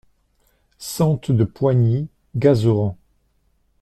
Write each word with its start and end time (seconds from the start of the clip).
Sente 0.79 1.31
de 1.31 1.43
Poigny, 1.45 2.07
Gazeran 2.35 2.97